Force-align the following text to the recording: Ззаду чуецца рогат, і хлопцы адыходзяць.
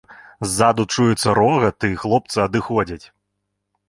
Ззаду 0.51 0.85
чуецца 0.93 1.35
рогат, 1.39 1.77
і 1.89 1.99
хлопцы 2.05 2.37
адыходзяць. 2.47 3.03